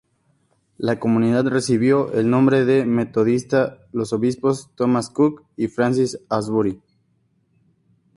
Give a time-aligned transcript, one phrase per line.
[0.79, 6.81] La comunidad recibió el nombre de metodista los obispos Thomas Coke y Francis Asbury.